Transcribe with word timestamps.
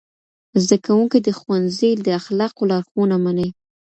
زدهکوونکي 0.63 1.19
د 1.23 1.29
ښوونځي 1.39 1.91
د 2.05 2.07
اخلاقو 2.19 2.61
لارښوونه 2.71 3.15
مني. 3.23 3.49